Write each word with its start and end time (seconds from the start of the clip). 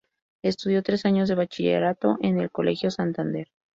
Estudió 0.41 0.81
tres 0.81 1.05
años 1.05 1.29
de 1.29 1.35
bachillerato 1.35 2.17
en 2.21 2.39
el 2.39 2.49
Colegio 2.49 2.89
Santander. 2.89 3.49